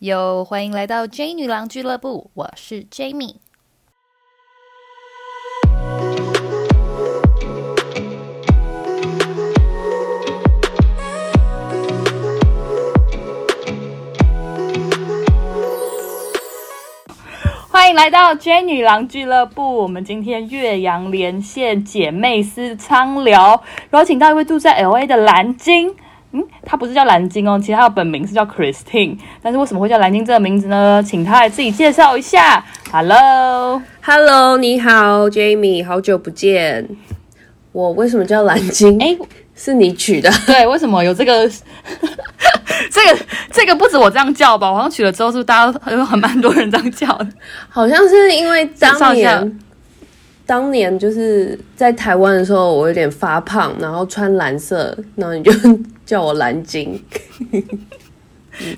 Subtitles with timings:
[0.00, 3.36] 又欢迎来到 J 女郎俱乐部，我是 Jamie。
[17.70, 19.78] 欢迎来到 J 女郎俱乐部。
[19.78, 25.96] 我们今天岳阳连线姐妹私仓聊，然后请到一位住在 LA 的蓝鲸。
[26.36, 29.16] 嗯，她不是叫蓝鲸哦，其实他的本名是叫 Christine。
[29.42, 31.02] 但是为什么会叫蓝鲸这个名字呢？
[31.02, 32.62] 请他来自己介绍一下。
[32.92, 36.86] Hello，Hello，你好，Jamie，好久不见。
[37.72, 38.98] 我为什么叫蓝鲸？
[39.00, 39.16] 哎，
[39.54, 40.30] 是你取的？
[40.46, 41.50] 对，为什么有这个？
[42.90, 43.18] 这个
[43.50, 44.70] 这个不止我这样叫吧？
[44.70, 47.26] 我好像取了之后，是不是大家 有很蛮多人这样叫的？
[47.68, 49.58] 好像是因为当年，
[50.46, 55.52] 当年就是在台湾的时候，我有点发胖，然后穿蓝色，然后你就
[56.06, 56.98] 叫我蓝鲸，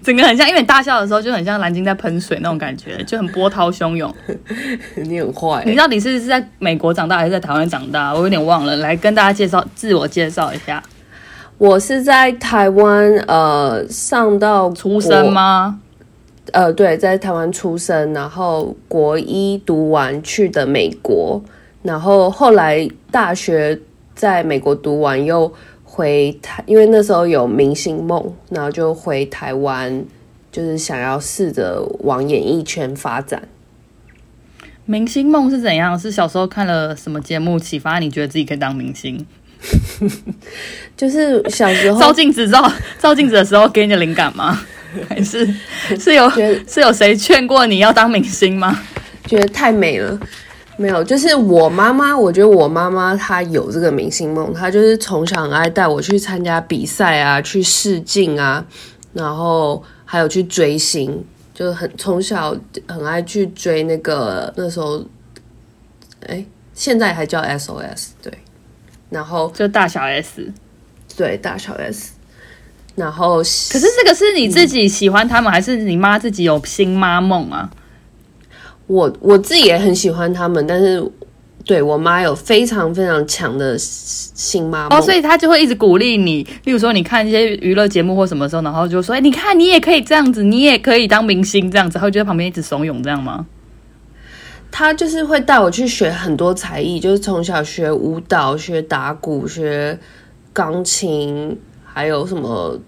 [0.03, 4.13] 整个很像，因为你大笑的时候就很像蓝鲸在喷水那种感觉，就很波涛汹涌。
[4.97, 8.15] 你很坏，你到底是是在美国长大还是在台湾长大？
[8.15, 10.83] 我有点忘了，来跟大家介绍自我介绍一下。
[11.59, 15.81] 我是在台湾，呃，上到出生吗？
[16.53, 21.43] 呃，对，在台湾出生，然后国一读完去的美国，
[21.89, 23.81] 然后后来大学
[24.15, 25.51] 在美国读完又
[25.83, 30.05] 回台，因为那时候有明星梦，然后就回台湾，
[30.53, 33.43] 就是想要试着往演艺圈发展。
[34.85, 35.99] 明星梦是怎样？
[35.99, 39.27] 是小时候看了什么节目启发你觉得自己可以当明星？
[40.95, 44.61] 就是小时候照镜子照照镜子的时候给你的灵感吗？
[45.09, 45.47] 还是
[45.99, 48.79] 是有是有谁劝过你要当明星吗？
[49.25, 50.21] 觉得太美了，
[50.79, 52.17] 没有，就是我妈妈。
[52.17, 58.65] 我觉得我妈妈她有这个明星梦，她就是从小很爱带我去参加比赛啊，去试镜啊，
[59.13, 62.57] 然后还有去追星，就是很从小
[62.87, 65.05] 很爱去追那个那时候，
[66.27, 68.33] 哎，现在还叫 SOS 对。
[69.11, 70.53] 然后就大小 S，
[71.17, 72.13] 对大小 S，
[72.95, 77.71] 然后可是这个是你自己喜欢他们，还是你妈自己有新妈梦啊？
[78.89, 81.01] 我我自己也很喜欢他们，但是
[81.65, 86.45] 对我妈有非常非常强的新妈梦，所以她就会一直鼓励你。
[86.65, 93.47] 例如说，你看一些娱乐节目或什么时候，然后就说：“哎，你看你也可以这样子，你也可以当明星这样子。”她会就在旁边一直怂恿这样吗？
[94.71, 99.99] 他就是会带我去学很多才艺，就是从小学舞蹈、学打鼓、学
[100.53, 102.79] 钢琴，还有什么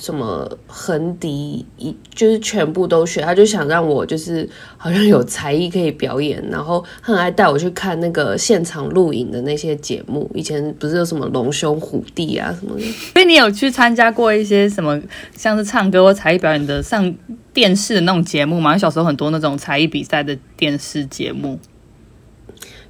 [0.00, 3.20] 什么横笛，一就是全部都学。
[3.20, 10.30] 他就想让我就是好像有才艺可以表演，然后很爱带我去看那个现场录影的那些节目。
[10.34, 15.00] 以前不是有什么龙兄虎弟啊什么的，所以你有去参加过一些什么
[15.36, 17.14] 像是唱歌或才艺表演的上。
[17.54, 21.58] 电视的那种节目吗，小时候很多那种才艺比赛的电视节目，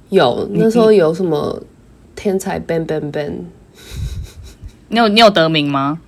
[0.09, 1.63] 有那时候有什么
[2.15, 3.31] 天才 Ben Ben Ben，
[4.89, 6.01] 你有你有得名吗？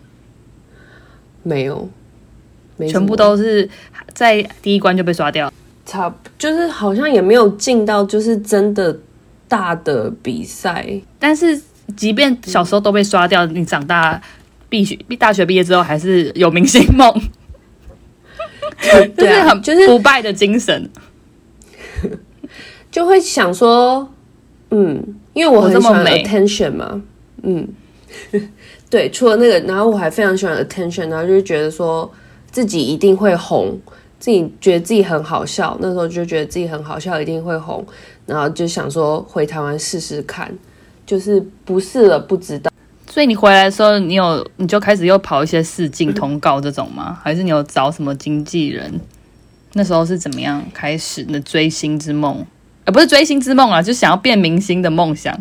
[1.44, 1.90] 没有，
[2.88, 3.69] 全部都是
[4.13, 5.52] 在第一关就被刷掉，
[5.85, 8.97] 差就是好像也没有进到就是真的
[9.47, 10.85] 大的比赛，
[11.19, 11.62] 但是
[11.96, 14.22] 即便小时候都被刷掉，你长大
[14.69, 17.13] 必须大学毕业之后还是有明星梦。
[19.16, 20.90] 就是很就是不败的精神，
[22.90, 24.12] 就会想说，
[24.72, 25.03] 嗯，
[25.34, 27.01] 因为我很喜欢 attention 嘛，
[27.44, 27.68] 嗯，
[28.90, 32.10] 对，除了那个，然后我还非常喜欢 attention，然后就是觉得说
[32.52, 33.80] 自己一定会红，
[34.20, 37.86] 自己觉得自己很好笑，那时候就觉得自己很好笑，一定会红，
[38.26, 40.52] 然后就想说回台湾试试看，
[41.06, 42.72] 就是不试了不知道。
[43.10, 47.20] 所以你回来的时候，你有你就开始又跑一些试镜通告这种吗？
[47.22, 49.00] 还是你有找什么经纪人？
[49.74, 52.46] 那时候是怎么样开始的追星之梦？
[52.86, 55.38] 呃，不是追星之梦啊，就想要变明星的梦想。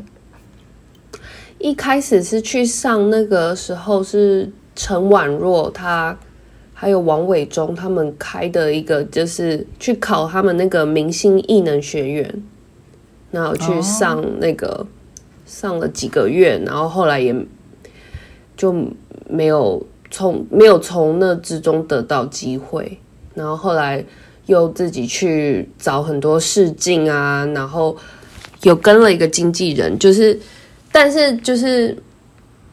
[1.61, 6.19] 一开始是去上那个时候是陈婉若他
[6.75, 12.43] 还有王伟忠他们开的一个，就是去考他们那个明星艺能学院，
[13.31, 14.85] 然后去上那个
[15.47, 17.33] 上了几个月，然后后来也。
[18.57, 18.75] 就
[19.27, 22.99] 没有从没有从那之中得到机会，
[23.33, 24.05] 然后后来
[24.45, 27.97] 又自己去找很多试镜啊，然后
[28.61, 30.39] 有跟了一个经纪人，就是
[30.93, 31.97] 但是就是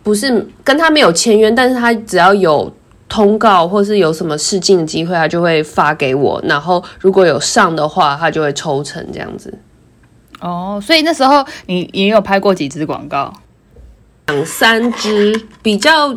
[0.03, 2.71] 不是跟他没有签约，但是他只要有
[3.07, 9.53] 通告或是有什么试镜的机会，他就会发给我，然后如果有上的话，他就会抽成这样子。
[10.39, 13.33] 哦，所以那时候你也有拍过几支广告。
[14.27, 16.13] 两三支比较，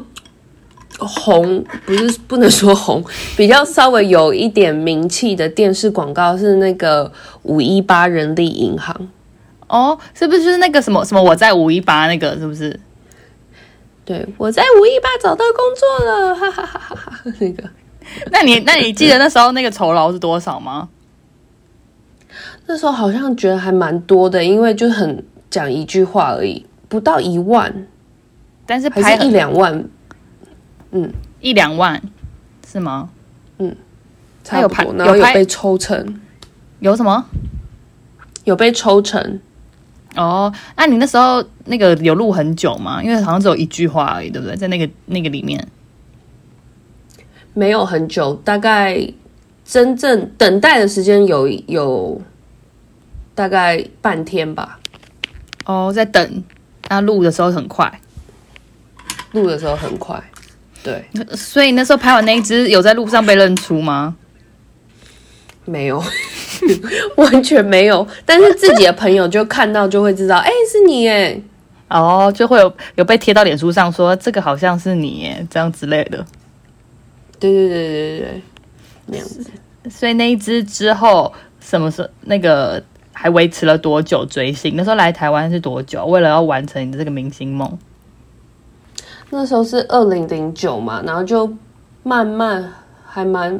[0.98, 3.04] 红，不是不能说红，
[3.36, 7.12] 比较稍微有一点名气的电视广告是那个
[7.44, 9.08] 五一八人力银行。
[9.70, 12.78] 哦，是不是就是那个什么什么我在五一八那个是不是？
[14.04, 17.32] 对，我在五一八找到工作了，哈哈哈哈哈哈！
[17.38, 17.62] 那个，
[18.32, 20.88] 那你那你记得那时候那个酬劳是多少吗？
[22.66, 27.86] 那时候好像觉得还蛮多的，因为就很讲一句话而已，不到一万，
[28.66, 29.84] 但是拍还是一两万，
[30.90, 32.02] 嗯，一两万
[32.66, 33.10] 是吗？
[34.42, 36.20] 他有拍差不多，然后有有被抽成，
[36.80, 37.26] 有什么？
[38.44, 39.40] 有被抽成，
[40.16, 43.02] 哦，那你那时候那个有录很久吗？
[43.02, 44.56] 因为好像只有一句话而已，对不对？
[44.56, 45.64] 在那个那个里面，
[47.54, 49.08] 没有很久，大概
[49.64, 52.20] 真正等待的时间有有
[53.34, 54.80] 大概半天吧，
[55.64, 56.44] 哦，在等，
[56.88, 58.00] 那录的时候很快，
[59.32, 60.20] 录的时候很快，
[60.82, 61.04] 对，
[61.36, 64.16] 所以那时候拍完那一支有在路上被认出吗？
[65.64, 66.02] 没有，
[67.16, 71.40] 完全没有，但是自己的朋友就看到就会知道，哎、是你哎，
[71.88, 76.24] 哦，就会有有被贴到脸书上说这个好像是你耶，这样之类的。
[77.38, 78.42] 对对对对对对，
[79.06, 79.44] 那样子。
[79.88, 82.82] 所以那一只之后，什么时候那个
[83.12, 84.74] 还维持了多久追星？
[84.76, 86.04] 那时候来台湾是多久？
[86.04, 87.78] 为了要完成你的这个明星梦，
[89.30, 91.50] 那时候是二零零九嘛，然后就
[92.02, 92.72] 慢慢
[93.06, 93.58] 还蛮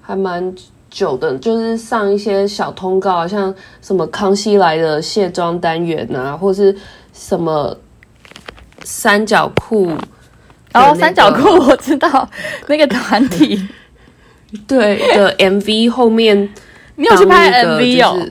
[0.00, 0.54] 还蛮
[0.90, 6.74] 久的，就是上一些小通告啊，像什么康熙来的卸妆单元啊，或是
[7.12, 7.76] 什么
[8.84, 9.88] 三角裤，
[10.72, 12.28] 然后那个三角裤我知道
[12.66, 13.68] 那个团体，
[14.66, 16.48] 对的 MV 后面
[16.96, 18.30] 你有去拍 MV 哦？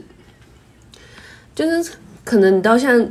[1.55, 1.91] 就是，就是
[2.23, 3.07] 可能你到现在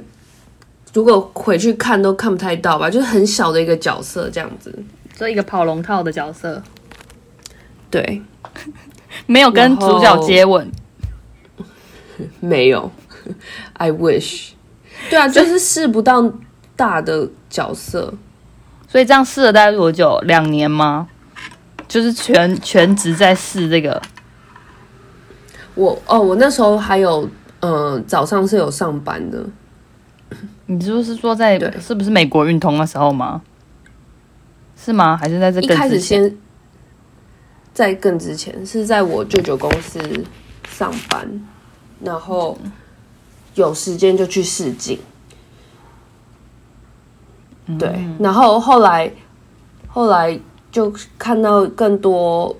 [0.93, 4.75] 如果回去看都看不太到吧，就是很小的一个角色这样子。
[5.15, 6.63] 做一个跑龙套的角色，
[7.91, 8.21] 对，
[9.25, 10.71] 没有跟主角接吻。
[12.41, 12.91] 没有，
[13.75, 14.51] I wish。
[15.11, 16.33] 对啊，就是试不到
[16.75, 18.13] 大的角色。
[18.89, 20.19] 所以这样试了大概多久？
[20.21, 21.09] 两年吗？
[21.89, 24.01] 就是全全职在试这个。
[25.75, 27.29] 我哦，我那时候还有，
[27.61, 29.45] 呃，早上是有上班的。
[30.67, 33.43] 你就是说在是不是美国运通的时候吗？
[34.77, 35.17] 是吗？
[35.17, 36.01] 还是在这一开始？
[36.01, 36.35] 先
[37.77, 40.01] 在更之前是在我舅舅公司
[40.67, 41.29] 上班，
[42.01, 42.57] 然后
[43.55, 44.99] 有时间就去试镜。
[47.79, 49.13] 对，然后后来
[49.89, 50.41] 后来
[50.73, 52.57] 就看到更多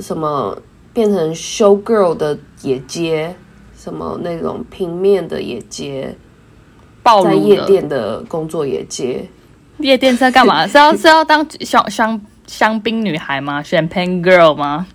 [0.00, 0.60] 什么
[0.92, 3.36] 变成 show girl 的也接，
[3.78, 6.12] 什么那种平面的也接，
[7.22, 9.28] 在夜店的工作也接。
[9.78, 10.66] 夜店在干嘛？
[10.66, 14.86] 是要 是要当香香香槟女孩吗？Champagne girl 吗？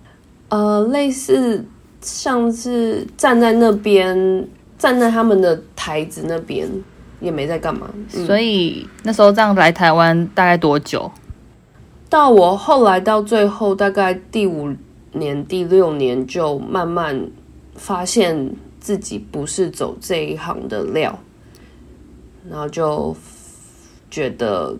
[0.48, 1.64] 呃，类似
[2.00, 6.68] 像是站在那边，站在他们的台子那边，
[7.20, 7.88] 也没在干嘛。
[8.14, 11.10] 嗯、所以那时候这样来台湾大概多久？
[12.08, 14.74] 到我后来到最后，大概第五
[15.12, 17.30] 年、第六年，就慢慢
[17.76, 21.18] 发现自己不是走这一行的料，
[22.50, 23.16] 然后就
[24.10, 24.76] 觉得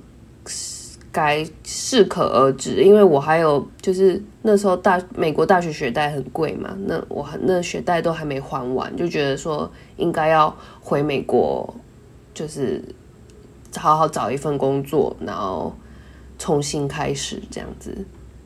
[1.13, 11.73] 该适可而止，因为我还有就是那时候大美国大学学贷很贵嘛，那我那学贷都还没还完，就觉得说应该要回美国，
[12.33, 12.83] 就是
[13.77, 15.75] 好好找一份工作，然后
[16.39, 17.95] 重新开始这样子，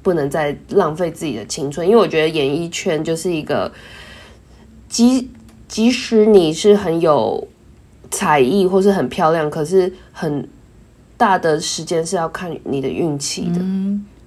[0.02, 3.72] 不能再浪费自己的青春，因为我觉得演艺圈就是一个，
[4.88, 5.30] 即
[5.68, 7.46] 即使你是很有
[8.10, 10.48] 才艺或是很漂亮，可是很
[11.16, 13.60] 大的时间是要看你的运气的。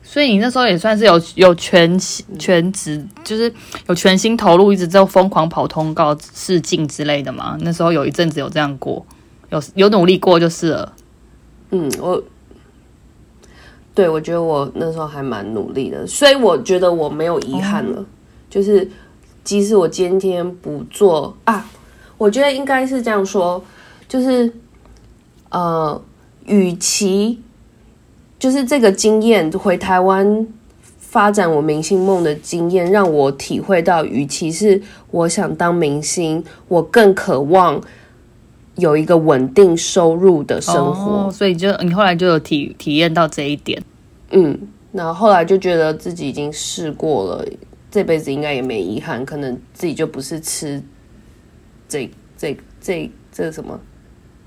[0.02, 2.00] 所以你那时候也算是有有全
[2.40, 3.54] 全职，就是
[3.88, 7.56] 有全心投入，一直在疯狂跑通告、试镜之类的嘛。
[7.62, 9.06] 那时候有一阵子有这样过，
[9.52, 10.94] 有有努力过就是了。
[11.70, 12.24] 嗯，我
[13.94, 18.04] 对我觉得我那时候还蛮努力的，所以我觉得我没有遗憾了。
[18.50, 18.90] 就是
[19.44, 21.70] 即使我今天不做啊，
[22.18, 23.64] 我觉得应该是这样说，
[24.08, 24.52] 就是
[25.50, 26.02] 呃，
[26.50, 27.40] 与其
[28.40, 30.48] 就是这个经验回台湾
[30.98, 37.82] 发展我明星梦的经验，让我体会到，与其是我想当明星，我更渴望
[38.76, 41.28] 有一个稳定收入的生活。
[41.28, 43.82] 哦，所以就你后来就有体体验到这一点。
[44.32, 44.58] 嗯，
[44.92, 47.46] 然后后来就觉得自己已经试过了，
[47.90, 50.82] 这辈子应该也没遗憾，可能自己就不是吃
[51.88, 53.80] 这这这这什么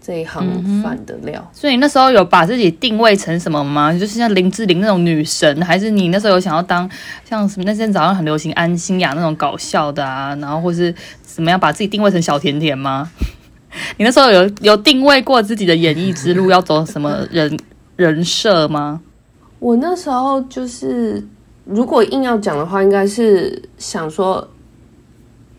[0.04, 1.50] 这一行饭的料。
[1.52, 3.92] 所以你那时候有把自己定位成什么吗？
[3.92, 6.90] 就是像林志玲那种女神，还是你那时候有想要当
[7.24, 10.34] 像什么那阵早上很流行安心雅那种搞笑的啊？
[10.40, 10.92] 然后或是
[11.22, 13.08] 怎么样把自己定位成小甜甜吗？
[13.96, 17.58] 你那时候有有定位过自己的演艺之路要走什么人
[17.96, 19.00] 人设吗？
[19.58, 21.24] 我那时候就是，
[21.64, 24.46] 如果硬要讲的话，应该是想说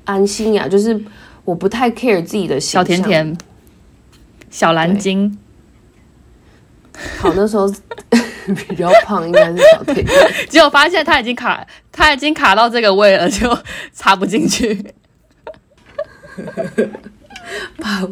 [0.03, 1.01] 安心呀，就是
[1.45, 3.01] 我不太 care 自己的形小甜。
[3.01, 3.37] 甜、
[4.53, 5.35] 小蓝鲸，
[7.17, 7.67] 考，那时候
[8.69, 10.15] 比较胖，应该是小甜甜。
[10.47, 13.57] 结果发现他已经卡，他已经卡到这个位了，就
[13.95, 14.93] 插不进去。
[17.77, 18.07] 把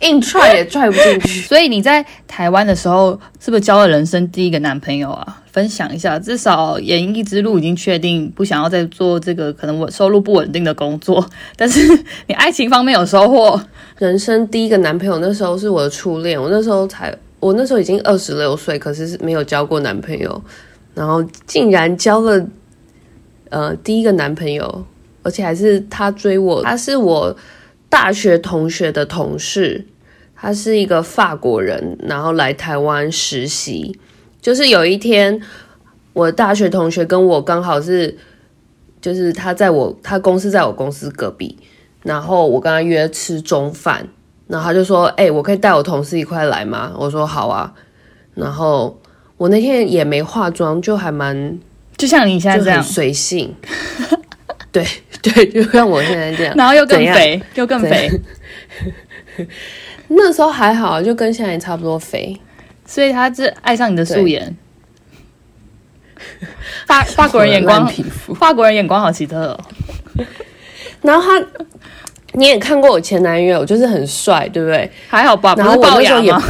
[0.00, 1.40] 硬踹也踹不进去。
[1.46, 5.40] 所以你在台湾的时候，是不是交了人生第一个男朋友啊？
[5.52, 11.24] 分享一下，至少演艺之路已经确定不想要再做这个可能我收入不稳定的工作，
[11.56, 11.86] 但是
[12.26, 13.60] 你爱情方面有收获，
[13.98, 16.40] 人生第一个男朋友，那时候是我的初恋。
[16.42, 20.42] 我那时候才，我那时候已经二十六岁，可是是没有交过男朋友，
[20.92, 22.44] 然后竟然交了
[23.50, 24.84] 呃第一个男朋友，
[25.22, 27.36] 而且还是他追我，他是我
[27.94, 29.86] 大学同学的同事，
[30.34, 33.96] 他是一个法国人，然后来台湾实习。
[34.40, 35.40] 就是有一天，
[36.12, 38.18] 我大学同学跟我刚好是，
[39.00, 41.56] 就是他在我他公司在我公司隔壁，
[42.02, 44.08] 然后我跟他约吃中饭，
[44.48, 47.72] 然后他就说：“哎、我可以带我同事一块来吗？”我说：“好啊。”
[48.34, 49.00] 然后
[49.36, 51.56] 我那天也没化妆，就还蛮
[51.96, 53.54] 就像你现在这样，随性，
[54.74, 54.84] 对
[55.22, 56.52] 对，就像我现在这样。
[56.56, 58.10] 然后又更肥，又更肥，
[60.08, 62.36] 那时候还好，就跟现在差不多肥。
[62.84, 64.56] 所以他是爱上你的素颜。
[66.86, 67.88] 法法国人眼光。
[68.34, 69.64] 法国人眼光好奇特哦。
[71.02, 71.46] 然后他，
[72.32, 74.90] 你也看过我前男友，就是很帅，对不对？
[75.08, 76.44] 还好吧，不然后是龅牙吗？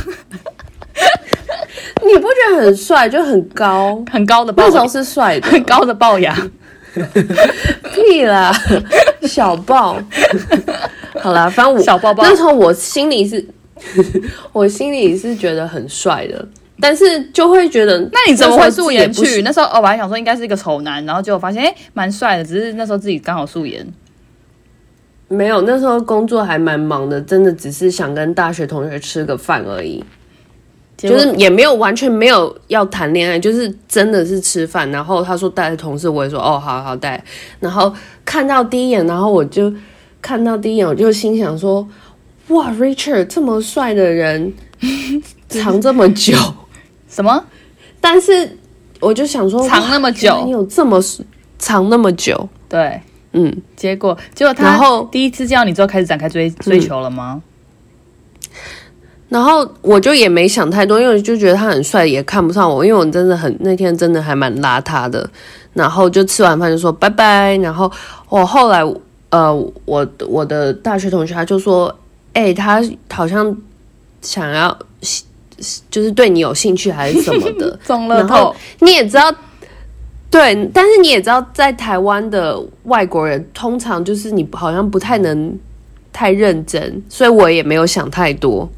[2.03, 4.03] 你不觉得很帅，就很高？
[4.11, 6.35] 很高的那时候，是帅的，很高的龅牙。
[8.07, 8.53] 屁啦，
[9.23, 9.97] 小爆。
[11.21, 13.45] 好啦，反正我小爆爆那时候我心里是，
[14.53, 16.47] 我心里是觉得很帅的，
[16.81, 19.43] 但是就会觉得，那你怎么会素颜去？
[19.43, 23.87] 那时候哦，我还想说应该是一个丑男，然后结果发现哎，蛮帅的，只是那时候自己刚好素颜。
[25.29, 30.05] 没有，那时候工作还蛮忙的，真的只是想跟大学同学吃个饭而已，
[30.97, 34.91] 就是也没有完全没有要谈恋爱，就是真的是吃饭。
[34.91, 37.23] 然后他说带同事，我也说哦，好好带。
[37.61, 37.93] 然后
[38.25, 39.73] 看到第一眼，然后我就
[40.23, 41.87] 看到第一眼，我就心想说，
[42.49, 44.53] 哇，Richard 这么帅的人，
[45.49, 46.37] 藏这么久。
[47.09, 47.45] 什么
[48.01, 48.59] 但是
[49.01, 51.01] 我就想说，藏那么久你有这么
[51.59, 53.01] 藏那么久，对？
[53.33, 57.43] 嗯，结果结果他然后第一次见到你之后开始展开追追求了吗？
[59.35, 65.29] 然后我就也没想太多，因为我就觉得他很帅，也看不上我，因为我真的很那天真的还蛮邋遢的。
[65.73, 67.57] 然后就吃完饭就说拜拜。
[67.57, 67.91] 然后
[68.29, 68.85] 我后来
[69.31, 69.53] 呃，
[69.87, 71.93] 我我的大学同学他就说，
[72.33, 73.57] 哎、他好像
[74.23, 74.79] 想要
[75.91, 77.77] 就是对你有兴趣还是什么的。
[77.85, 79.35] 中乐然后，你也知道，
[80.31, 85.59] 对，但是你也知道，在台湾的外国人通常就是你好像不太能
[86.13, 88.71] 太认真，所以我也没有想太多。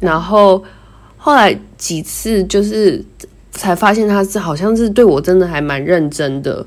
[0.00, 0.62] 然后
[1.16, 3.04] 后来几次就是
[3.52, 6.66] 才发现他是好像是对我真的还蛮认真的，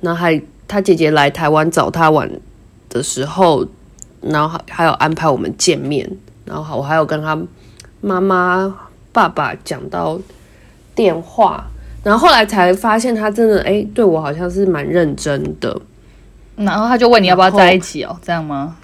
[0.00, 2.30] 然后还他姐姐来台湾找他玩
[2.88, 3.66] 的时候，
[4.20, 6.10] 然后还还有安排我们见面，
[6.44, 7.40] 然后我还有跟他
[8.00, 8.74] 妈妈、
[9.12, 10.18] 爸爸讲到
[10.94, 11.64] 电话，
[12.02, 15.80] 然后后来才发现他真的哎、对我好像是蛮认真的。
[16.56, 18.76] 然后他就问你要不要在一起哦，这样吗？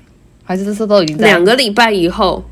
[0.45, 2.45] 还是这次都已经两个礼拜以后，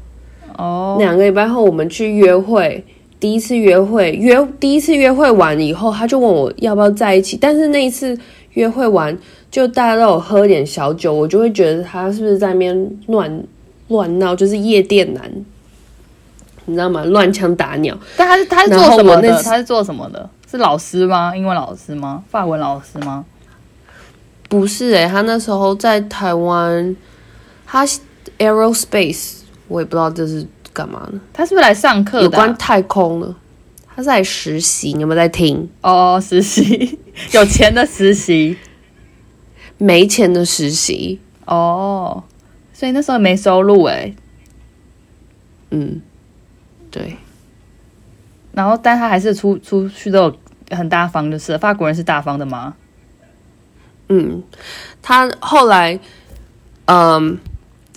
[0.58, 0.96] 哦？
[0.98, 2.84] 两个礼拜后我们去约会，
[3.18, 8.18] 第一次约会约第一次约会完以后，他就问我要不要在一起，但是那一次
[8.54, 9.16] 约会完，
[9.50, 13.44] 就大家都有喝点小酒，我就会觉得他是不是在那边乱
[13.88, 15.22] 乱闹，就是夜店男，
[16.66, 17.04] 你知道吗？
[17.04, 17.96] 乱枪打鸟。
[18.16, 19.42] 但他是他是做什么的？
[19.42, 20.28] 他是做什么的？
[20.50, 21.34] 是老师吗？
[21.34, 22.22] 英文老师吗？
[22.28, 23.24] 法文老师吗？
[24.48, 26.94] 不是诶、他那时候在台湾，
[27.64, 27.86] 他
[28.38, 29.41] aerospace，
[29.72, 33.34] 我也不知道这是干嘛呢，他是不是来上课有的啊、关太空的。
[33.94, 35.68] 他是来实习，你有没有在听？
[35.82, 36.98] 哦，实习
[37.32, 38.56] 有钱的实习
[39.76, 42.24] 没钱的实习，哦，
[42.72, 44.14] 所以那时候没收入哎。
[45.70, 46.00] 嗯，
[46.90, 47.16] 对，
[48.52, 50.36] 然后，但他还是出出去都有
[50.70, 52.74] 很大方，就是了法国人是大方的吗？
[54.08, 54.42] 嗯，
[55.02, 55.98] 他后来，
[56.86, 57.38] 嗯，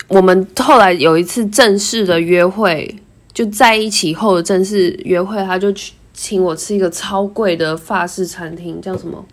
[0.07, 2.95] 我们后来有一次正式的约会，
[3.33, 9.25] 就在一起后的正式约会，他就去请我吃一个超贵的法式餐厅，叫什么？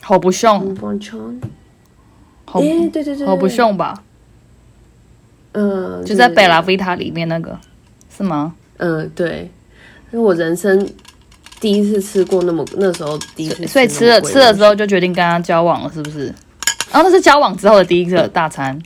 [0.00, 0.74] 好不凶，
[2.44, 4.02] 好，哎，对对对，好不凶吧？
[5.52, 7.58] 嗯，就在贝拉维塔里面那个，
[8.16, 8.54] 是吗？
[8.78, 9.50] 嗯，对，
[10.10, 10.88] 因为我人生
[11.60, 16.26] 第一次吃过那么那时候第一次，所以吃了吃了之后就决定跟他交往了，是不是？
[16.90, 18.80] 然后那是交往之后的第一个大餐。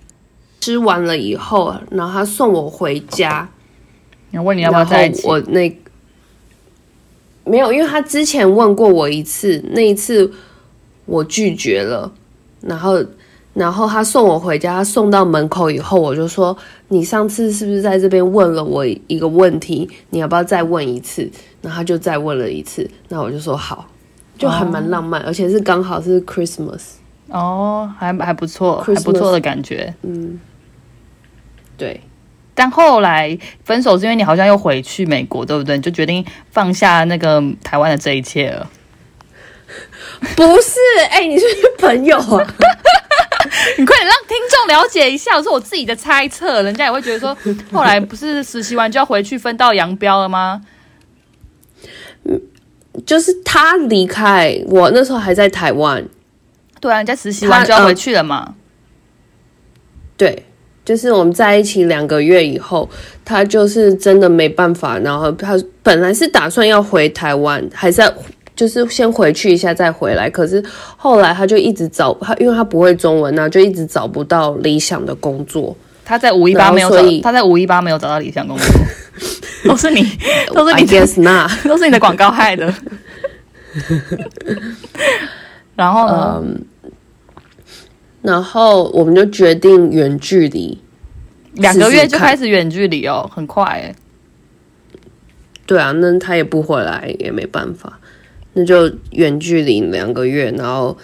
[0.63, 3.49] 吃完了以后，然后他送我回家。
[4.31, 5.27] 你问你要不要在一起？
[5.27, 5.77] 我那
[7.45, 10.31] 没有，因为他之前问过我一次，那一次
[11.05, 12.13] 我拒绝了。
[12.61, 13.05] 然后，
[13.55, 19.91] 然后他送我回家，他送到门口以后，我就说：“你上次是不是在这边问了我一个问题？
[20.11, 21.29] 你要不要再问一次？”
[21.61, 23.89] 然后他就再问了一次，那我就说好，
[24.39, 26.83] 就还蛮浪漫，而且是刚好是 Christmas。
[27.31, 29.93] 哦，还还不错，还不错的感觉。
[30.03, 30.39] 嗯。
[31.83, 32.01] 对，
[32.55, 35.77] 但后来分手是因为你好像又回去美国，对不对？
[35.77, 38.71] 你就决定放下那个台湾的这一切了。
[40.37, 40.79] 不是，
[41.11, 41.45] 哎，你是
[41.77, 42.23] 朋友啊？
[43.77, 47.37] 你快点让听众了解一下，我是我自己的猜测，人家也会觉得说，
[47.73, 50.63] 后来不是实习完就要回去分道扬镳了吗？
[52.23, 52.41] 嗯，
[53.05, 56.07] 就是他离开我那时候还在台湾，
[56.81, 58.55] 对啊，人家实习完就要回去了嘛。
[60.17, 60.47] 对。
[60.85, 62.89] 就是我们在一起两个月以后，
[63.25, 68.13] 他就是真的没办法，然后他本来是打算要回台湾，还在
[68.57, 70.63] 就是先回去一下再回来，可是
[70.97, 75.75] 后来他就一直找他，因为他不会中文呢，就一直找不到理想的工作。
[76.05, 78.67] 他在五一八没有找，他在五一八没有找到理想工作，
[79.65, 80.03] 都是你，
[80.53, 82.75] 都是你的， 都是你的广告害的。
[85.77, 86.43] 然后呢？
[88.23, 90.79] 然后我们就决定远距离，
[91.55, 93.95] 两个月就开始远距离哦，很快哎。
[95.67, 97.99] 对啊，那他也不回来也没办法，
[98.53, 100.97] 那就远距离两个月，然后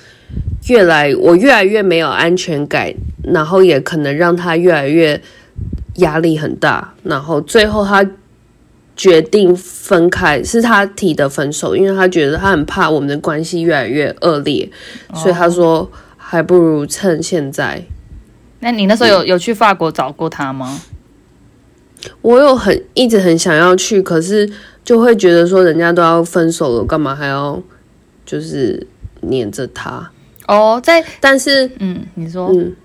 [0.68, 2.94] 越来我越来越没有安全感，
[3.24, 5.20] 然后也可能让他越来越
[5.96, 8.08] 压力很大，然后最后他
[8.94, 14.70] 决定分开，是他提的分手，因为他觉得他很怕我们的关系越来越恶劣，
[15.14, 15.90] 所以他说。
[16.30, 17.82] 还不如趁现在。
[18.60, 20.78] 那你那时候有有去法国找过他吗？
[22.20, 24.46] 我有很一直很想要去，可是
[24.84, 27.62] 就会觉得说人家都要分手了，干嘛还要
[28.26, 28.86] 就是
[29.22, 30.10] 黏着他？
[30.46, 32.76] 哦，在但是嗯，你说嗯，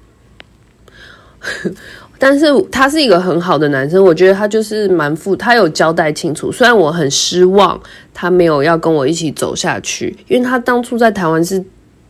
[2.17, 6.49] 但是他是一个很好的男生，我觉得他就是蛮负，他有交代清楚。
[6.49, 7.77] 虽然我很失望，
[8.13, 11.61] 他没有要跟我一起走下去，因为他当初在台湾是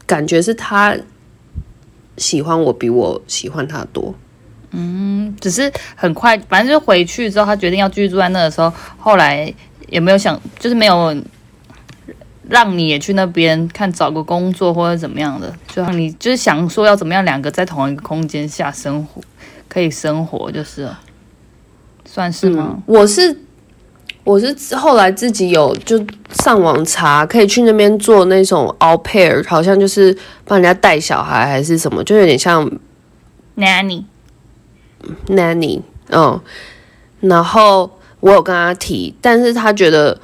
[0.06, 0.96] 感觉是他。
[2.17, 4.13] 喜欢我比我喜欢他多，
[4.71, 9.54] 嗯，只是很快，反正就回去之后，他决定要居住在那的时候，后来
[9.89, 11.15] 也没有想，就是没有
[12.49, 19.21] 让你也去那边看找个工作或者怎么样的，就让你就是想说要怎么样两个在同一个空间下生活，
[19.67, 20.89] 可以生活，就是
[22.06, 22.82] 算是吗？
[22.86, 23.39] 我是。
[24.23, 32.71] 我是后来自己有就上网查，可以去那边做那种 all pair，好像就是帮人家带小孩还是什么，就有点像
[33.57, 36.39] nanny，nanny，嗯，
[37.19, 40.17] 然后我有跟他提，但是他觉得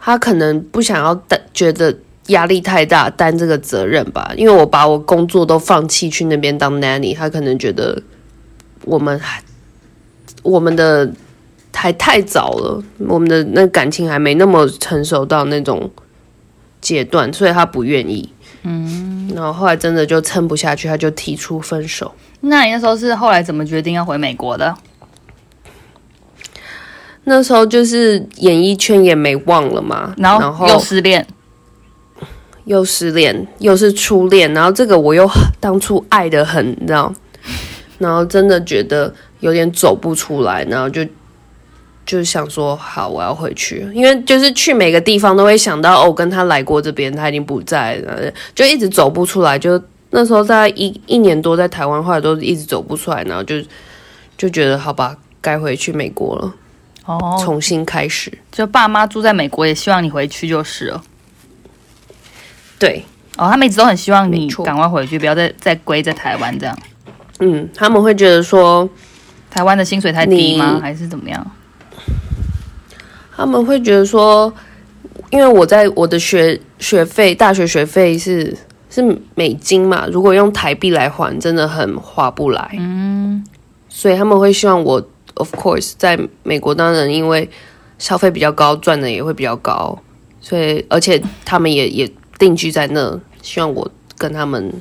[0.00, 1.94] 他可能不想要担，觉得
[2.28, 8.02] 压力太大，担这个责任吧，因为我把我工作都放弃去那边当 nanny，他可能觉得
[8.86, 9.42] 我们还
[10.42, 11.12] 我们的。
[11.80, 15.88] 还太早了，我们的那感情还没那么成熟到那种
[16.80, 18.28] 阶段，所以他不愿意。
[18.64, 22.12] 嗯，然后后来真的就撑不下去，他就提出分手。
[22.40, 24.74] 那你那时候是后来怎么决定要回美国的？
[27.22, 31.24] 那时候就是演艺圈也没忘了嘛，然后又失恋，
[32.64, 37.14] 又失恋，又是初恋，然后这个我又当初爱的很，你知道，
[37.98, 41.06] 然后真的觉得有点走不出来，然后就。
[42.08, 49.58] 就是想说好，我要回去，因为就是去每个地方都会想到哦，跟他来过这边，他已经不在了，就一直走不出来。
[49.58, 53.56] 就那时候在一一年多在台湾，后来都一直走不出来，然后就
[54.38, 56.54] 就觉得好吧，该回去美国了，
[57.04, 58.32] 哦，重新开始。
[58.50, 61.04] 就爸妈住在美国，也希望你回去就是了。
[62.78, 63.04] 对，
[63.36, 66.78] 哦，他们一直都很希望你赶快回去，不要再再归在台湾这样。
[67.40, 68.88] 嗯，他们会觉得说
[69.50, 70.78] 台湾的薪水太低吗？
[70.80, 71.46] 还是怎么样？
[73.38, 74.52] 他们会觉得说，
[75.30, 78.54] 因为我在我的学学费，大学学费是
[78.90, 82.74] 是美金嘛，如果用台币来还，真的很划不来。
[82.76, 83.44] 嗯，
[83.88, 85.00] 所以他们会希望我
[85.34, 87.48] ，of course，在美国当然因为
[87.96, 89.96] 消费比较高，赚的也会比较高，
[90.40, 94.72] 所以而且他们也也定居在那，希望我跟他们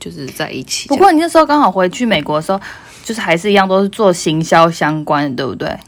[0.00, 0.88] 就是在一起。
[0.88, 2.60] 不过你那时候刚好回去美国的时候，
[3.04, 5.78] 就是还是一样都是做行销相关的，对不对？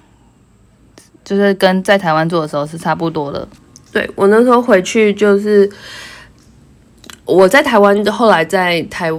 [1.30, 3.46] 就是跟在台湾做的时候是差不多的。
[3.92, 5.70] 对我那时候回去就是
[7.24, 9.12] 我在台湾，后来在台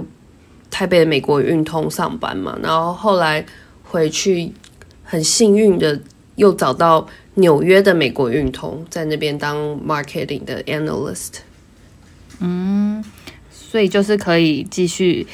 [0.70, 3.42] 台北的美国运通上班嘛，然后后来
[3.82, 4.52] 回去
[5.02, 5.98] 很幸运的
[6.36, 11.38] 又找到纽约的美国运通，在那边当 marketing 的 analyst。
[12.40, 13.02] 嗯，
[13.50, 15.26] 所以就是可以继续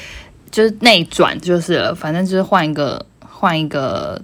[0.49, 4.21] 就是内转就是了，反正就是换一个换一个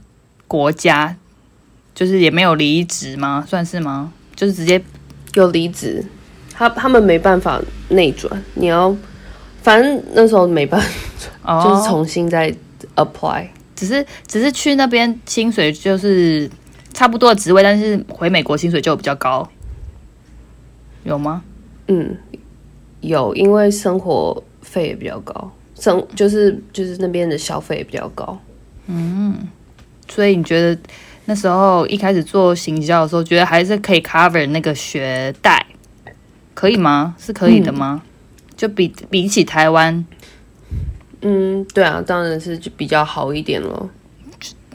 [0.47, 1.17] 国家，
[1.95, 3.43] 就是也没有离职吗？
[3.47, 4.13] 算是吗？
[4.35, 4.79] 就是直接
[5.33, 6.05] 有离职，
[6.53, 8.95] 他他们没办法内转，你要
[9.63, 10.87] 反正那时候没办法，
[11.43, 12.53] 哦，就是重新再
[12.95, 13.47] apply。
[13.75, 16.49] 只是只是去那边薪水就是
[16.93, 19.49] 差不多的职位，但是回美国薪水就比较高，
[21.03, 21.41] 有吗？
[21.87, 22.17] 嗯，
[23.01, 28.37] 有，因为生活费也比较高，生就是就是那边的消费也比较高。
[28.87, 29.47] 嗯
[30.07, 30.79] 所以你觉得
[31.25, 35.65] 那时候一开始做行销的时候，觉得还是可以 cover 那个学贷，
[36.53, 37.15] 可以吗？
[37.17, 38.01] 是可以的吗？
[38.55, 40.05] 就比比起台湾，
[41.21, 43.89] 嗯，对啊，当然是就比较好一点了。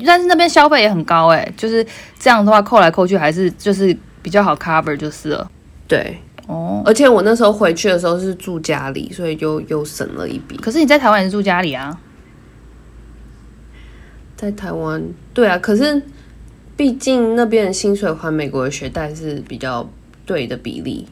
[0.04, 1.86] 但是那边消费也很高哎、就是
[2.18, 5.50] 这样的话扣来扣去还是就是比较好 cover 就是了。
[5.86, 10.56] 对，哦，而且我那时候回去的时候是住家里，所以就又省了一笔。
[10.56, 11.98] 可是你在台湾也是住家里啊？
[14.36, 15.02] 在台湾，
[15.34, 16.02] 对啊，可是
[16.80, 19.86] 毕竟那边的薪水还美国的学贷是比较
[20.24, 21.06] 对的比例。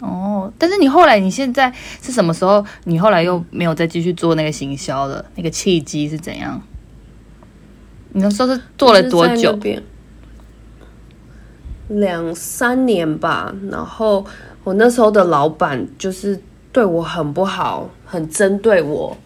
[0.00, 2.66] 哦，但是你后来你现在是什么时候？
[2.86, 6.60] 你后来又没有再继续做那个行销的那个契机是怎样？
[8.10, 9.56] 你那时候是做了多久？
[11.86, 13.54] 两三年吧。
[13.70, 14.26] 然后
[14.64, 19.16] 我那时候的老板就是对我很不好，很针对我。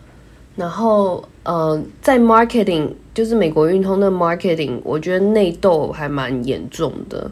[0.56, 7.30] 然后呃，在 marketing 就是美国运通的 marketing，我觉得内斗还蛮严重的。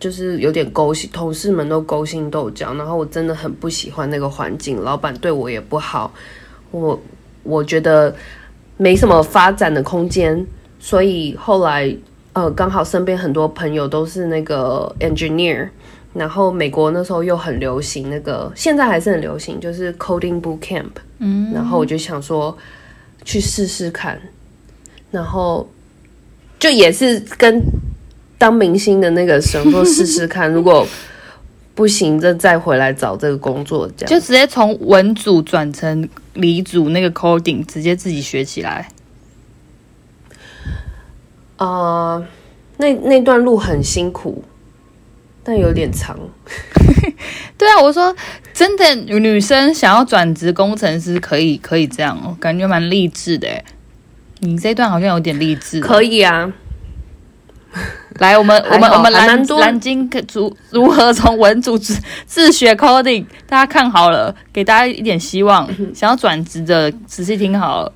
[0.00, 6.10] 就是有点勾心，同事们都勾心斗角，然后我真的很不喜欢那个环境，老板对我也不好，
[6.70, 6.98] 我
[7.42, 8.12] 我觉得
[8.78, 10.44] 没什么发展的空间，
[10.80, 11.94] 所以后来
[12.32, 15.68] 呃刚好身边很多朋友都是那个 engineer，
[16.14, 22.56] 然后美国那时候又很流行那个，现在还是很流行，就是 coding boot camp，嗯，然后我就想说
[23.24, 24.20] 去试试看，
[25.12, 25.70] 然后
[26.58, 27.62] 就也是跟
[28.36, 30.84] 当明星的那个想说试试看，如果
[31.74, 38.88] 不行，就再回来找这个工作，这样就直接从文组转成理组那个 coding，直接自己学起来。
[41.58, 42.26] 呃，
[42.78, 44.42] 那那段路很辛苦，
[45.44, 46.18] 但有点长。
[47.56, 48.14] 对啊，我说
[48.52, 53.64] 真的，女生想要转职工程师，可以可以这样哦，感觉蛮励志的诶。
[54.44, 55.80] 你这段好像有点励志。
[55.80, 56.52] 可以啊，
[58.18, 65.68] 来，我们我们我们蓝蓝鲸可如如何从文组自自学 coding，大家看好了，给大家一点希望。
[65.94, 67.92] 想要转职的，仔细听好了。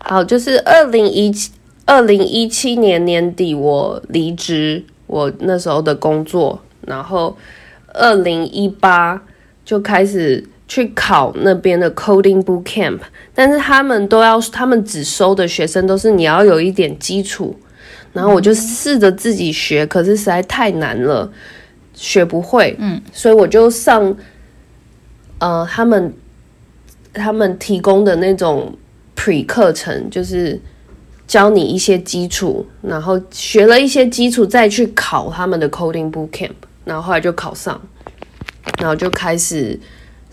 [0.00, 1.52] 好，就是二零一七
[1.86, 7.38] 二零一七年年底我离职，我那时候的工作，然后
[7.94, 9.22] 二零一八
[9.64, 12.98] 就开始去考那边的 coding boot camp，
[13.34, 17.58] 但是他们都要，他们只收的学生都是你要有一点基础，
[18.12, 21.32] 然后我就试着自己学，可是实在太难了，
[21.94, 24.14] 学不会，嗯，所以我就上，
[25.38, 26.12] 呃，他们
[27.14, 28.76] 他们提供的那种
[29.16, 30.60] pre 课程，就是
[31.26, 36.52] 教你一些基础，然后学了一些基础，再去考他们的 coding boot camp，
[36.84, 37.80] 然后后来就考上，
[38.78, 39.78] 然后就开始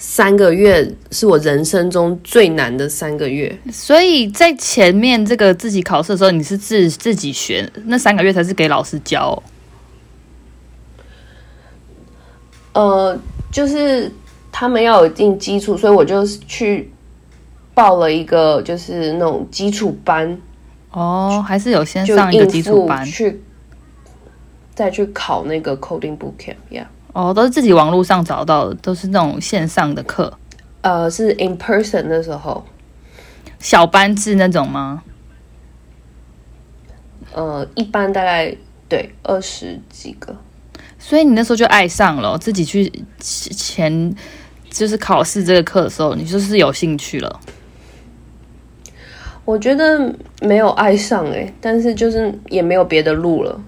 [0.08, 3.58] 三个月是我人生中最难的三个月。
[3.72, 9.42] 所以在前面这个自己考试的时候，你是自自己学，那三个月才是给老师教
[12.74, 13.20] 哦、呃，
[13.52, 14.12] 就是
[14.52, 16.92] 他们要有一定基础，所以我就去
[17.74, 20.40] 报了一个就是那种基础班，
[20.92, 23.42] 哦，还是有先上一个基础班去，
[24.76, 26.86] 再去考那个 coding boot camp，yeah。
[27.16, 30.38] 哦，都是自己网络上找到的，都是那种线上的课，
[30.82, 32.66] 呃，是 in person 的时候，
[33.58, 35.02] 小班制那种吗？
[37.34, 38.54] 呃，一般大概
[38.90, 40.36] 对二十几个。
[41.00, 44.14] 所以你那时候就爱上了，自己去前
[44.70, 47.40] 就是考试这个课的时候，你就是有兴趣了。
[49.46, 53.62] 我觉得没有爱上哎、但是就是也没有别的路了。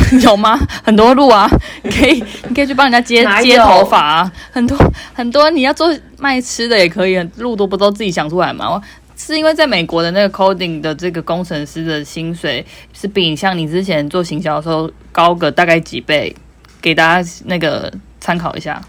[0.22, 0.58] 有吗？
[0.82, 1.48] 很多路啊，
[1.82, 4.76] 你 可以你可以去帮人家接接头发啊，很多
[5.14, 8.80] 很多你要做卖吃的也可以，路都不都自己想出来吗？
[9.16, 16.34] 是因为在美国的那个 coding 的这个工程师的薪水是比像你之前做行销的时候高个大概几倍，
[16.80, 18.82] 给大家那个参考一下。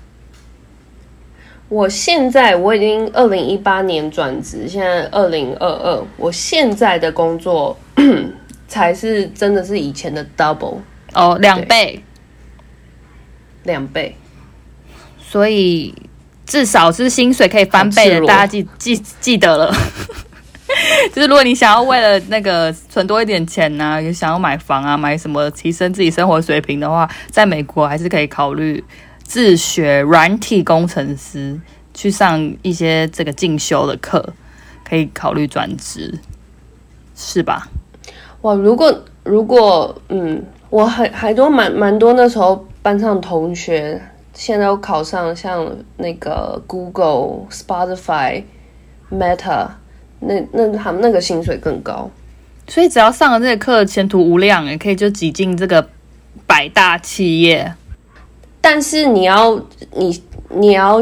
[1.70, 7.78] 我现在我已经二零一八年转职，现在二零二二，我现在的工作
[8.68, 10.78] 才是真的是以前的 double
[11.14, 12.04] 哦，两倍，
[13.64, 14.16] 两倍。
[15.20, 15.94] 所以
[16.46, 19.74] 至少是薪水可以翻倍的，大家记记记得了。
[21.14, 28.84] 就是如果你想要为了那个存多一点钱呐、也想要买房啊，买什么提升自己生活水平的话，在美国还是可以考虑
[29.24, 31.60] 自学软体工程师，
[31.94, 34.34] 去上一些这个进修的课，
[34.84, 36.20] 可以考虑转职，
[37.16, 37.68] 是吧？
[38.42, 44.02] 哇，如果如果嗯，我还还多蛮蛮多那时候班上同学，
[44.34, 48.42] 现在都考上像那个 Google、Spotify、
[49.12, 49.68] Meta，
[50.20, 52.10] 那那他们那个薪水更高。
[52.68, 55.88] 所以只要上了这个课，前途无量，也可以就挤进这个
[56.48, 57.72] 百大企业。
[58.60, 61.00] 但是你要你你要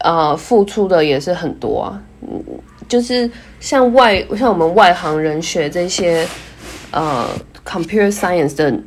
[0.00, 2.44] 呃付出的也是很多啊，嗯，
[2.86, 6.28] 就是像外像我们外行人学这些
[6.90, 7.26] 呃
[7.64, 8.78] computer science 的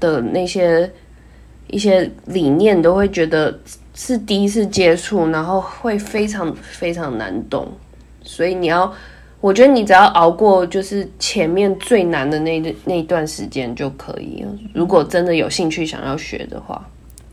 [0.00, 0.90] 的那些
[1.68, 3.56] 一些理念，都会觉得
[3.94, 7.70] 是第一次接触，然后会非常非常难懂，
[8.22, 8.92] 所以你要。
[9.42, 14.52] 我觉得你只要熬过就是前面最难的那那一段时间就可以了。
[14.74, 16.86] 如果真的有兴趣想要学的话，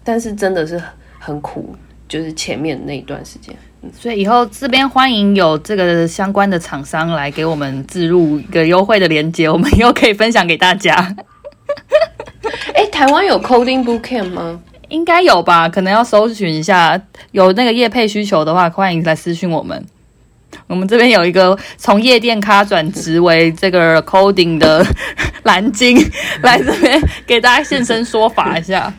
[0.05, 0.81] 但是真的是
[1.19, 1.75] 很苦，
[2.07, 3.53] 就是前面那一段时间。
[3.91, 11.13] 所以以后这边欢迎有这个相关的厂商来给我们置入一个优惠的链接，我们以后可以分享给大家。
[12.97, 14.59] 哎，台湾有 coding bootcamp 吗？
[14.89, 15.69] 应该有吧？
[15.69, 16.99] 可能要搜寻一下，
[17.31, 19.85] 有那个业配需求的话，欢迎来私讯我们。
[20.65, 24.83] 我们这边有一个从夜店咖转职为这个 coding 的
[25.43, 25.95] 蓝鲸，
[26.41, 28.91] 来这边给大家现身说法一下。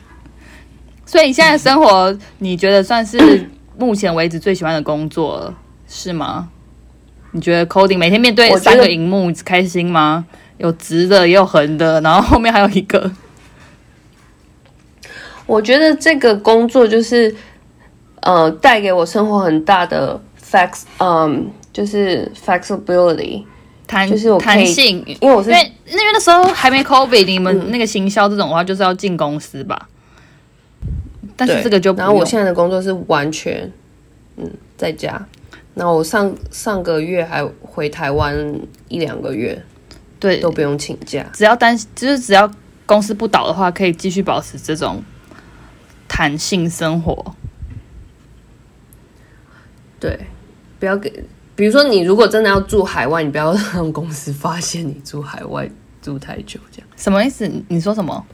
[1.04, 5.54] 所以你现在生活，你觉得算是目前为止最喜欢的工作了，
[5.88, 6.48] 是吗？
[7.32, 10.24] 你觉得 coding 每天面对三个荧幕开心吗？
[10.58, 13.10] 有直的，也有横的，然后后面还有一个。
[15.48, 17.34] 我觉得这个工作就是，
[18.20, 23.42] 呃，带给我生活很大的 flex，嗯，就是 flexibility，
[23.86, 29.88] 弹就是我弹性，因为我是因为那边的时候还没 COVID，你们那个行销这种的话，就是要进公司吧。
[31.34, 33.72] 但是这个就不然后我现在的工作是完全，
[34.36, 35.26] 嗯，在家。
[35.74, 39.62] 然后我上上个月还回台湾一两个月，
[40.18, 41.24] 对都不用请假。
[41.32, 42.50] 只要担就是只要
[42.84, 45.00] 公司不倒的话，可以继续保持这种
[46.08, 47.34] 弹性生活。
[50.00, 50.18] 对，
[50.80, 55.68] 不要给，比如说你如果真的要住海外，你不要让公司发现你住海外
[56.00, 57.50] 住太久这样，什么意思？
[57.68, 58.26] 你说什么？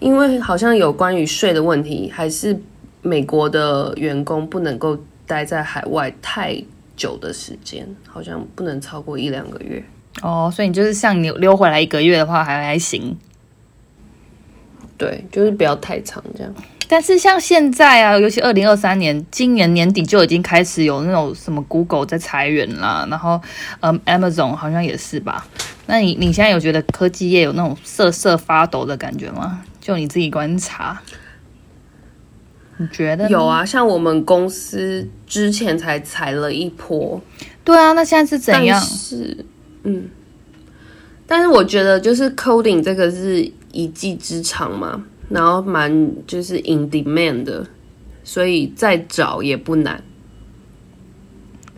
[0.00, 2.58] 因为好像有关于税的问题，还是
[3.02, 6.60] 美国的员工不能够待在海外太
[6.96, 9.84] 久的时间，好像不能超过一两个月。
[10.22, 13.16] 哦，所以你就是像你溜回来一个月的话，还还行。
[15.00, 16.54] 对，就是不要太长这样。
[16.86, 23.40] 但是像现在啊，尤其二零二三年，今年年底就已经开始有那种什么 Google 在裁员啦，然后
[23.80, 25.46] 嗯，Amazon 好像也是吧。
[25.86, 29.62] 那你你现在有觉得科技业有那种瑟瑟发抖的感觉吗？
[29.80, 31.00] 就你自己观察，
[32.76, 33.46] 你觉得有？
[33.46, 37.22] 啊，像我们公司之前才裁了一波，
[37.64, 38.78] 对啊，那现在是怎样？
[38.78, 39.44] 是，
[39.84, 40.10] 嗯，
[41.26, 47.66] 但是我觉得就是 coding 这个是一技之长嘛，然后蛮就是 in demand 的，
[48.24, 50.02] 所以再找也不难，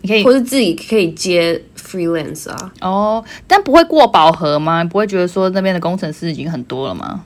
[0.01, 2.73] 你可以或是自己可以接 freelance 啊。
[2.81, 4.83] 哦，但不会过饱和吗？
[4.83, 7.25] 不会觉得说那边的工程师已经很多了吗？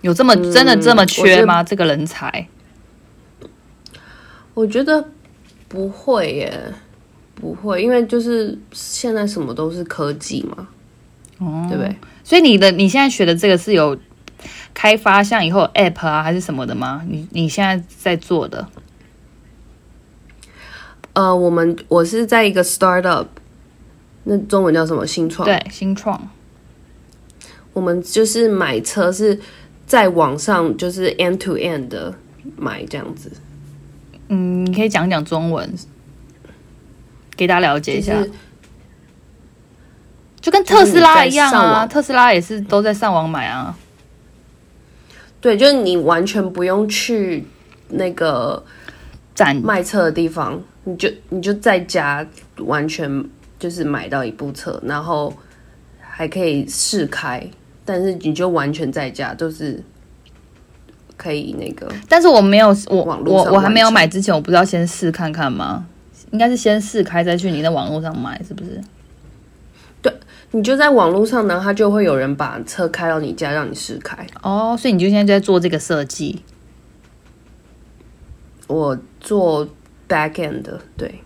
[0.00, 1.62] 有这么、真的这么缺吗？
[1.62, 2.48] 这个人才？
[4.54, 5.04] 我觉得
[5.66, 6.72] 不会耶，
[7.34, 10.68] 不会，因为就是现在什么都是科技嘛，
[11.38, 11.96] 哦，对不对？
[12.28, 13.98] 所以你的你现在学的这个是有
[14.74, 17.02] 开发像以后 App 啊还是什么的吗？
[17.08, 18.68] 你你现在在做的
[21.14, 23.28] 呃，我们我是在一个 startup，
[24.24, 25.06] 那中文叫什么？
[25.06, 25.46] 新创。
[25.46, 26.30] 对新创
[27.72, 29.40] 我们就是买车是
[29.86, 32.14] 在网上就是 end to end 的
[32.58, 33.32] 买这样子。
[34.28, 35.74] 嗯，你可以讲讲中文。
[37.34, 38.12] 给大家了解一下。
[38.12, 38.32] 就是
[40.48, 43.76] 就跟特斯拉一样啊，特斯拉也是都在上网买啊。
[45.42, 47.46] 对，就是你完全不用去
[47.90, 48.64] 那个
[49.34, 52.26] 展卖车的地方，你就你就在家
[52.60, 53.22] 完全
[53.58, 55.30] 就是买到一部车，然后
[56.00, 57.46] 还可以试开，
[57.84, 59.78] 但是你就完全在家，就是
[61.18, 65.84] 可以那个但是我没有，我网络我我还没有买之前，我不知道先试看看吗？
[66.30, 68.80] 应该是先试开再去你的网络上买，是不是？
[70.50, 74.26] 你就在网络上，然后他就会有人把车开到你家让你试开。
[74.42, 76.42] 哦，所以你就现在在做这个设计。
[78.66, 79.66] 我做
[80.08, 81.20] back end 的，对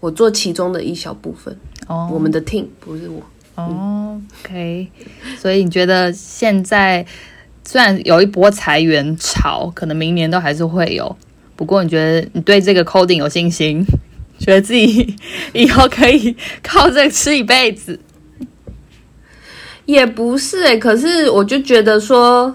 [0.00, 1.56] 我做其中的一小部分。
[1.86, 3.22] 哦，我们的 team 不是我。
[3.54, 4.88] 哦，OK，
[5.38, 7.06] 所以你觉得现在
[7.64, 11.16] 虽然有一波裁员潮，可能明年都还是会有，
[11.54, 13.82] 不过你觉得你对这个 coding 有信心，
[14.38, 15.16] 觉得自己
[15.54, 17.98] 以后可以靠这个吃一辈子？
[19.86, 22.54] 也不是诶、可是我就觉得说，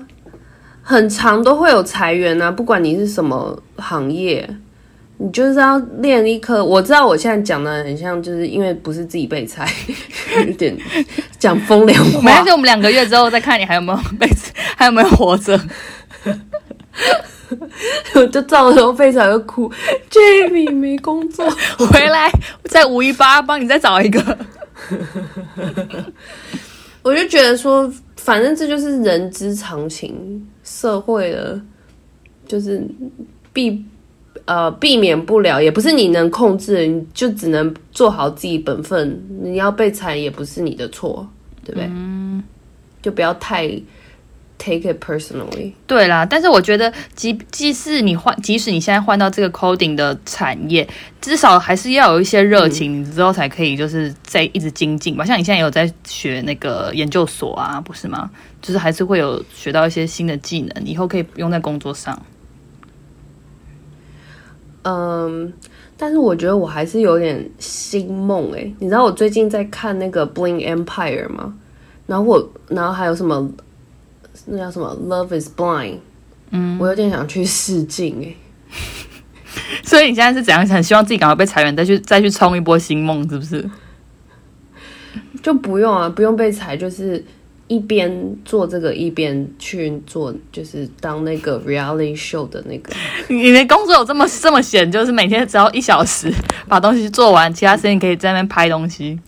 [0.82, 4.48] 很长都会有裁员啊，不管你是什么行业，
[5.18, 6.64] 你就是要练一颗。
[6.64, 9.66] 我知道我现在讲的很像，就是因为不是自己被裁，
[10.46, 10.78] 有点
[11.40, 12.52] 讲风凉话没关系，。
[12.52, 14.28] 我们两个月之后再看你还有没有被，
[14.76, 15.60] 还有没有活着。
[18.16, 19.72] 我就照的时候非常的哭
[20.10, 21.50] ，Jamie 没工作。
[21.78, 22.32] 回来
[22.66, 24.38] 在五一八帮你再找一个。
[27.04, 31.60] 我就觉得说，反正这就是人之常情，社会的，
[32.46, 32.86] 就是
[33.52, 33.84] 避
[34.46, 39.20] 呃避免不了，也不是你能控制，你就只能做好自己本分。
[39.42, 41.28] 你要被裁也不是你的错，
[41.66, 41.90] 对不对？
[43.02, 43.68] 就不要太
[44.62, 45.74] take it personally。
[45.88, 50.88] 对啦，但是我觉得即即使你换，即使你现在换到这个 coding 的产业，
[51.20, 55.26] 至少还是要有一些热情，你之后才可以就是在一直精进吧。
[55.26, 58.30] 像你现在也有在学那个研究所啊，不是吗？
[58.62, 62.22] 就是还是会有学到一些新的技能，以后可以用在工作上。
[64.84, 65.52] 嗯，
[65.98, 71.54] 但是我觉得我还是有点心梦诶，你知道我最近在看那个 Bling Empire 吗？
[72.08, 73.50] 然后我，然后还有什么，
[74.46, 75.98] 那叫什么 Love is Blind，
[76.52, 78.38] 嗯，我有点想去试镜诶。
[79.84, 80.66] 所以你现在是怎样？
[80.66, 83.70] 很希望自己赶快被裁员，再去再去冲一波新梦，是不是？
[85.44, 87.24] 就不用啊，不用被裁，就是
[87.68, 92.94] 一边做这个一边去做，就是当那个 reality show 的那个。
[93.28, 96.34] 你的工作有这么这么闲，就是每天只要一小时
[96.68, 99.20] 把东西做完，其他时间可以在那边拍东西。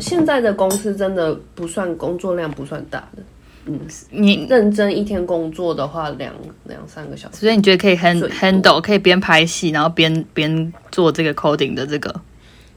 [0.00, 3.22] 现在的公司真的不算工作量不算大的，
[3.66, 3.80] 嗯
[4.10, 6.32] 你认真一天工作的话，两
[6.64, 7.38] 两三个小时。
[7.38, 12.20] 所以你觉得可以 hand handle，可以边拍戏，然后边边做这个 coding 的这个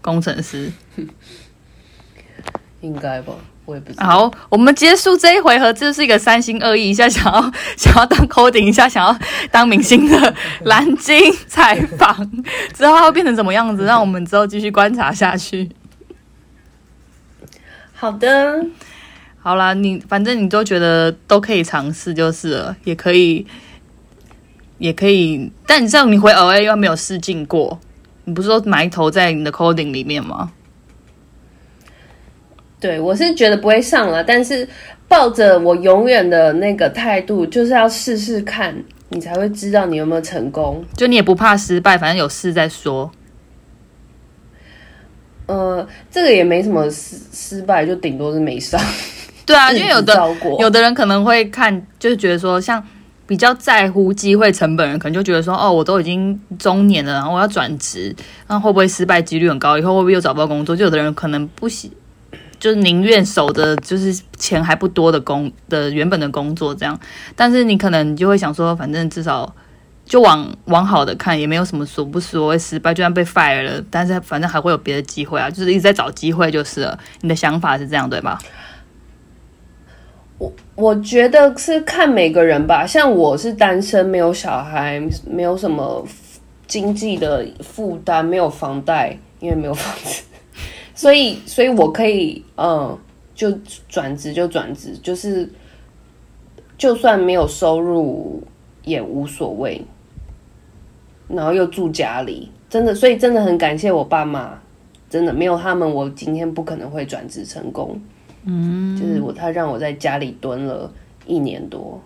[0.02, 0.72] 工程师。
[2.82, 3.34] 应该吧，
[3.66, 4.06] 我也不知道。
[4.06, 9.20] 好，我们结束这一回合，这是一个三心二意，一下想要 想要当 coding，一下想要
[9.52, 10.34] 当明星的
[10.66, 12.16] 蓝鲸采访，
[12.74, 13.84] 之后它会变成什么样子？
[13.84, 15.68] 让我们之后继续观察下去。
[18.00, 18.64] 好的，
[19.42, 23.46] 好啦，你反正你都觉得都可以尝试就是了，也可以，
[24.78, 25.52] 也可以。
[25.66, 27.80] 但你知道你回 LA 又没有试镜过，
[28.26, 30.52] 你不是说埋头在你的 coding 里面吗？
[32.80, 34.70] 对我是觉得不会上了，但是
[35.08, 38.76] 抱着我永远的那个态度，就是要试试看，
[39.10, 40.86] 你才会知道你有没有成功。
[40.96, 43.12] 就你也不怕失败，反正有事再说。
[45.48, 48.80] 呃，这个也没什么失失败，就顶多是没上。
[49.46, 52.86] 对啊，因为有的有的人可能会看，就是觉得说，像
[53.26, 58.14] 比较在乎机会成本人，可能就觉得说，哦，我都已经中年了，然后我要转职，
[58.48, 59.78] 那会不会失败几率很高？
[59.78, 60.76] 以后会不会又找不到工作？
[60.76, 61.94] 就有的人可能不喜，
[62.60, 67.00] 就是宁愿守着就是钱还不多的工的原本的工作这样，
[67.38, 69.56] 但是你可能就会想说，反正至少。
[70.08, 76.98] 就往往好的看，也没有什么所不所谓失败，就算被 fire 了，但是反正还会有别的机会啊，就是一直在找机会就是了。
[77.22, 78.40] 你的想法是这样对吧？
[80.38, 86.08] 我我觉得是看每个人吧，像我是单身，没有小孩，没有什么
[86.68, 90.24] 经济的负担，没有房贷，因为没有房子，
[90.96, 92.98] 所以所以我可以嗯，
[93.36, 93.52] 就
[93.90, 95.52] 转职就转职，就是
[96.78, 98.44] 就算没有收入
[98.84, 99.84] 也无所谓，
[101.28, 104.58] 然后又住家里，真的，所以真的很感谢我爸妈，
[105.10, 108.00] 真的没有他们，我今天不可能会转职成功。
[108.50, 110.90] 嗯就是我他让我在家里蹲了
[111.26, 112.02] 一年多，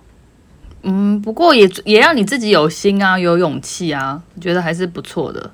[0.81, 5.51] 嗯，不过也也让你自己有心啊，有勇气啊，我觉得还是不错的。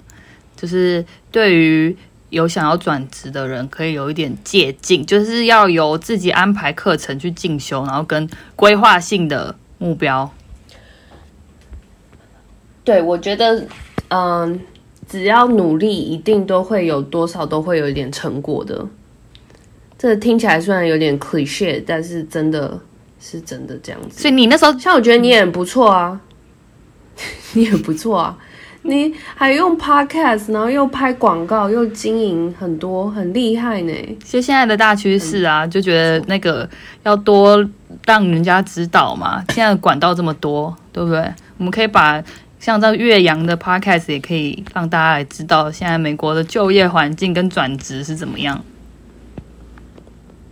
[0.55, 1.93] 就是对于
[2.29, 10.31] 有想要转职的人，可以有一点借鉴，就是要由自己安排课程去进修，然后跟规划性的目标。
[12.87, 13.67] 对，我觉得，
[14.07, 14.57] 嗯，
[15.09, 18.87] 只要努力，一定都会有多少都会有一点成果的。
[19.97, 22.79] 这听起来虽然有点 cliche，但是真的
[23.19, 24.21] 是真的这样子。
[24.21, 26.17] 所以你那时候，像我觉得你也很不错啊，
[27.51, 28.37] 你很不错啊，
[28.83, 33.91] 你还用 podcast，然后又拍广告，又经营很多，很厉害呢。
[34.23, 36.69] 其实现在的大趋势啊，就觉得那个
[37.03, 37.69] 要多
[38.05, 39.43] 让人家知道嘛。
[39.49, 41.29] 现在管道这么多，对不对？
[41.57, 42.23] 我们可以把。
[42.67, 48.61] 像这岳阳的 podcast 也可以让大家来知道现在美国的就业环境跟转职是怎么样。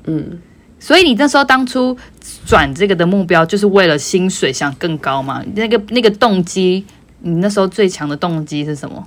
[0.05, 0.39] 嗯，
[0.79, 1.97] 所以你那时候当初
[2.45, 5.43] 转这个的目标就是为了薪水想更高嘛？
[5.55, 6.85] 那个那个动机，
[7.19, 9.05] 你那时候最强的动机是什么？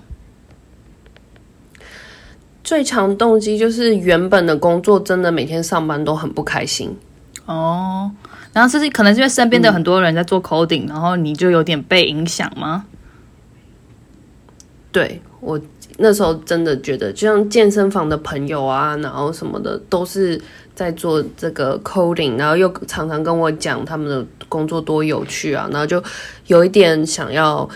[2.63, 6.95] 最强动机就是原本的工作真的每天上班都很不开心。
[7.47, 8.13] 哦。
[8.53, 12.85] 然后是可能是因为身边的很多人在做 coding，然后你就有点被影响吗？
[14.99, 15.61] 对我
[15.99, 20.41] 那时候真的觉得，就像健身房的朋友啊，然后什么的都是
[20.75, 26.03] 在做这个 coding，然后又常常跟我讲他们的工作多有趣啊，然后就
[26.47, 27.69] 有一点想要。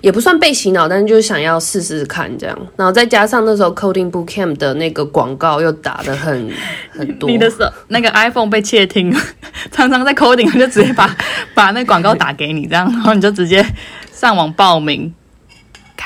[0.00, 6.48] 也不算被洗脑，但是就是想要试试看这样，然后再加上那时候 Coding Bootcamp 的那个广告又打的很
[6.92, 7.28] 很 多。
[7.28, 9.12] 你的手那个 iPhone 被窃听，
[9.72, 11.16] 常常在 Coding 就直接把
[11.52, 13.66] 把那广告打给你，这样，然后你就直接
[14.12, 15.12] 上网报名，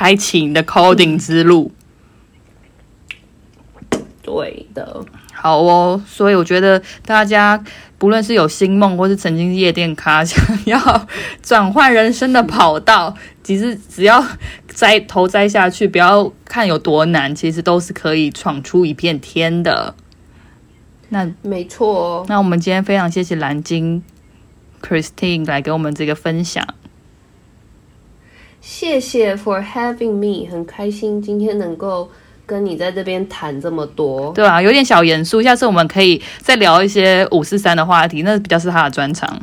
[0.02, 1.70] 开启你的 Coding 之路。
[4.20, 5.04] 对的。
[5.32, 7.62] 好哦，所以我觉得大家
[7.98, 11.06] 不论是有星梦，或是曾经夜店咖，想要
[11.40, 14.24] 转换人生的跑道，其实只要
[14.66, 19.94] 栽头栽下去，不要看有多难，其实都是可以闯出一片天的。
[21.10, 24.02] 那没错，哦那我们今天非常谢谢蓝鲸
[24.82, 26.66] Christine 来给我们这个分享。
[28.62, 32.08] 谢谢 For having me，很开心今天能够。
[32.44, 35.40] 跟你在这边谈这么多，对啊，有点小严肃。
[35.40, 39.40] 下次我们可以再聊一些五四三的话题，那比较是他的专长。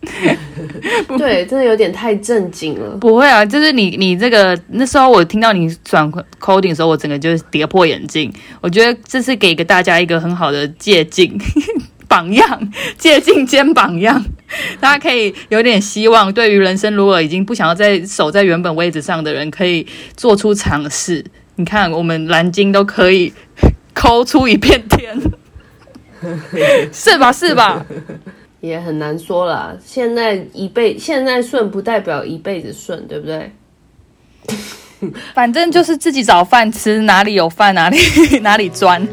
[1.18, 2.96] 对，真的有点太正经了。
[2.96, 8.32] 不会啊，就是你你这个那时候我听到你转 coding 的时候，我整个就是跌破眼镜。
[8.62, 11.28] 我觉得这是给个大家一个很好的借鉴
[12.10, 14.24] 榜样，借镜兼榜样，
[14.80, 16.32] 大家可以有点希望。
[16.32, 19.86] 对于人生，如果已经不想要再守在原本位置上的人，可以
[20.16, 21.24] 做出尝试。
[21.54, 23.32] 你看，我们蓝鲸都可以
[23.94, 25.16] 抠出一片天，
[26.92, 27.32] 是吧？
[27.32, 27.86] 是吧？
[28.60, 29.78] 也很难说了。
[29.86, 33.52] 现在一辈现在顺，不代表一辈子顺，对不对？
[35.32, 37.96] 反正就是自己找饭吃，哪里有饭哪里
[38.40, 39.06] 哪里钻。